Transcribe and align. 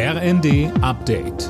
RND 0.00 0.70
Update. 0.80 1.48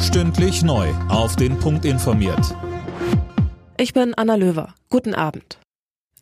Stündlich 0.00 0.62
neu. 0.62 0.88
Auf 1.10 1.36
den 1.36 1.58
Punkt 1.58 1.84
informiert. 1.84 2.56
Ich 3.76 3.92
bin 3.92 4.14
Anna 4.14 4.36
Löwer. 4.36 4.74
Guten 4.88 5.14
Abend. 5.14 5.58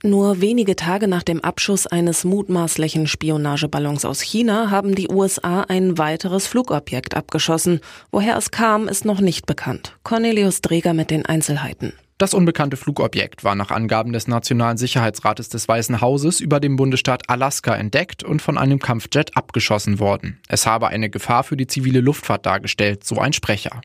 Nur 0.02 0.40
wenige 0.40 0.74
Tage 0.74 1.06
nach 1.06 1.22
dem 1.22 1.40
Abschuss 1.40 1.86
eines 1.86 2.24
mutmaßlichen 2.24 3.06
Spionageballons 3.06 4.04
aus 4.04 4.22
China 4.22 4.72
haben 4.72 4.96
die 4.96 5.08
USA 5.08 5.60
ein 5.60 5.98
weiteres 5.98 6.48
Flugobjekt 6.48 7.16
abgeschossen. 7.16 7.78
Woher 8.10 8.36
es 8.36 8.50
kam, 8.50 8.88
ist 8.88 9.04
noch 9.04 9.20
nicht 9.20 9.46
bekannt. 9.46 9.96
Cornelius 10.02 10.62
Dreger 10.62 10.94
mit 10.94 11.12
den 11.12 11.24
Einzelheiten. 11.24 11.92
Das 12.18 12.34
unbekannte 12.34 12.76
Flugobjekt 12.76 13.44
war 13.44 13.54
nach 13.54 13.70
Angaben 13.70 14.12
des 14.12 14.26
Nationalen 14.26 14.76
Sicherheitsrates 14.76 15.50
des 15.50 15.68
Weißen 15.68 16.00
Hauses 16.00 16.40
über 16.40 16.58
dem 16.58 16.74
Bundesstaat 16.74 17.30
Alaska 17.30 17.76
entdeckt 17.76 18.24
und 18.24 18.42
von 18.42 18.58
einem 18.58 18.80
Kampfjet 18.80 19.36
abgeschossen 19.36 20.00
worden. 20.00 20.40
Es 20.48 20.66
habe 20.66 20.88
eine 20.88 21.10
Gefahr 21.10 21.44
für 21.44 21.56
die 21.56 21.68
zivile 21.68 22.00
Luftfahrt 22.00 22.44
dargestellt, 22.44 23.04
so 23.04 23.18
ein 23.18 23.32
Sprecher. 23.32 23.82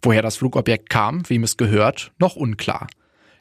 Woher 0.00 0.22
das 0.22 0.38
Flugobjekt 0.38 0.88
kam, 0.88 1.28
wem 1.28 1.44
es 1.44 1.58
gehört, 1.58 2.12
noch 2.18 2.36
unklar. 2.36 2.86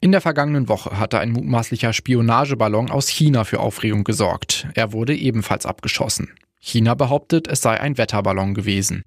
In 0.02 0.12
der 0.12 0.20
vergangenen 0.20 0.68
Woche 0.68 1.00
hatte 1.00 1.20
ein 1.20 1.32
mutmaßlicher 1.32 1.94
Spionageballon 1.94 2.92
aus 2.92 3.08
China 3.08 3.46
für 3.46 3.62
Aufregung 3.62 4.04
gesorgt. 4.04 4.68
Er 4.74 4.92
wurde 4.92 5.16
ebenfalls 5.16 5.66
abgeschossen. 5.66 6.34
China 6.60 6.96
behauptet, 6.96 7.48
es 7.48 7.62
sei 7.62 7.80
ein 7.80 7.98
Wetterballon 7.98 8.54
gewesen. 8.54 9.04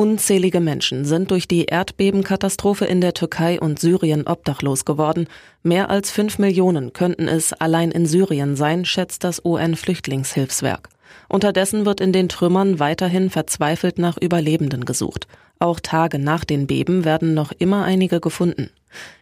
Unzählige 0.00 0.60
Menschen 0.60 1.04
sind 1.04 1.30
durch 1.30 1.46
die 1.46 1.66
Erdbebenkatastrophe 1.66 2.86
in 2.86 3.02
der 3.02 3.12
Türkei 3.12 3.60
und 3.60 3.78
Syrien 3.78 4.26
obdachlos 4.26 4.86
geworden. 4.86 5.26
Mehr 5.62 5.90
als 5.90 6.10
fünf 6.10 6.38
Millionen 6.38 6.94
könnten 6.94 7.28
es 7.28 7.52
allein 7.52 7.90
in 7.90 8.06
Syrien 8.06 8.56
sein, 8.56 8.86
schätzt 8.86 9.24
das 9.24 9.44
UN-Flüchtlingshilfswerk. 9.44 10.88
Unterdessen 11.28 11.84
wird 11.84 12.00
in 12.00 12.14
den 12.14 12.30
Trümmern 12.30 12.78
weiterhin 12.78 13.28
verzweifelt 13.28 13.98
nach 13.98 14.16
Überlebenden 14.16 14.86
gesucht. 14.86 15.26
Auch 15.58 15.80
Tage 15.80 16.18
nach 16.18 16.46
den 16.46 16.66
Beben 16.66 17.04
werden 17.04 17.34
noch 17.34 17.52
immer 17.52 17.84
einige 17.84 18.20
gefunden. 18.20 18.70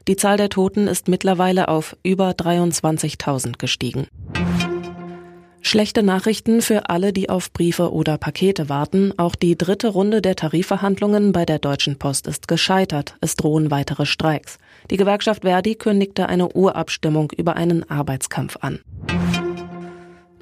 Die 0.06 0.14
Zahl 0.14 0.36
der 0.36 0.48
Toten 0.48 0.86
ist 0.86 1.08
mittlerweile 1.08 1.66
auf 1.66 1.96
über 2.04 2.30
23.000 2.30 3.58
gestiegen. 3.58 4.06
Schlechte 5.68 6.02
Nachrichten 6.02 6.62
für 6.62 6.88
alle, 6.88 7.12
die 7.12 7.28
auf 7.28 7.52
Briefe 7.52 7.92
oder 7.92 8.16
Pakete 8.16 8.70
warten. 8.70 9.12
Auch 9.18 9.34
die 9.34 9.54
dritte 9.54 9.88
Runde 9.88 10.22
der 10.22 10.34
Tarifverhandlungen 10.34 11.32
bei 11.32 11.44
der 11.44 11.58
Deutschen 11.58 11.98
Post 11.98 12.26
ist 12.26 12.48
gescheitert. 12.48 13.16
Es 13.20 13.36
drohen 13.36 13.70
weitere 13.70 14.06
Streiks. 14.06 14.56
Die 14.90 14.96
Gewerkschaft 14.96 15.42
Verdi 15.42 15.74
kündigte 15.74 16.26
eine 16.26 16.48
Urabstimmung 16.48 17.30
über 17.36 17.56
einen 17.56 17.84
Arbeitskampf 17.90 18.56
an. 18.62 18.80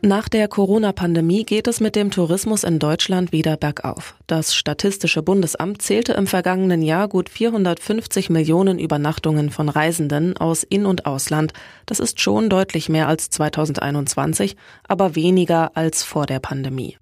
Nach 0.03 0.29
der 0.29 0.47
Corona-Pandemie 0.47 1.45
geht 1.45 1.67
es 1.67 1.81
mit 1.81 1.97
dem 1.97 2.11
Tourismus 2.11 2.65
in 2.65 2.79
Deutschland 2.79 3.33
wieder 3.33 3.57
bergauf. 3.57 4.15
Das 4.27 4.55
Statistische 4.55 5.23
Bundesamt 5.23 5.81
zählte 5.81 6.13
im 6.13 6.27
vergangenen 6.27 6.83
Jahr 6.83 7.09
gut 7.09 7.31
450 7.31 8.29
Millionen 8.29 8.79
Übernachtungen 8.79 9.51
von 9.51 9.71
Reisenden 9.71 10.37
aus 10.37 10.65
In- 10.65 10.87
und 10.87 11.07
Ausland. 11.07 11.55
Das 11.87 11.99
ist 11.99 12.21
schon 12.21 12.51
deutlich 12.51 12.89
mehr 12.91 13.09
als 13.09 13.31
2021, 13.31 14.57
aber 14.87 15.15
weniger 15.15 15.77
als 15.77 16.03
vor 16.03 16.27
der 16.27 16.41
Pandemie. 16.41 16.99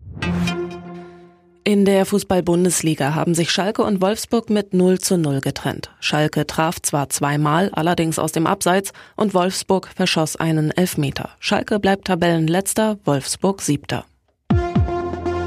In 1.66 1.86
der 1.86 2.04
Fußball-Bundesliga 2.04 3.14
haben 3.14 3.34
sich 3.34 3.50
Schalke 3.50 3.84
und 3.84 4.02
Wolfsburg 4.02 4.50
mit 4.50 4.74
0 4.74 4.98
zu 4.98 5.16
0 5.16 5.40
getrennt. 5.40 5.90
Schalke 5.98 6.46
traf 6.46 6.78
zwar 6.82 7.08
zweimal, 7.08 7.70
allerdings 7.72 8.18
aus 8.18 8.32
dem 8.32 8.46
Abseits, 8.46 8.92
und 9.16 9.32
Wolfsburg 9.32 9.88
verschoss 9.96 10.36
einen 10.36 10.72
Elfmeter. 10.72 11.30
Schalke 11.40 11.80
bleibt 11.80 12.04
Tabellenletzter, 12.04 12.98
Wolfsburg 13.06 13.62
siebter. 13.62 14.04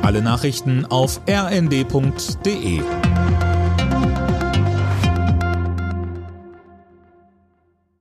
Alle 0.01 0.23
Nachrichten 0.23 0.85
auf 0.85 1.21
rnd.de 1.29 2.81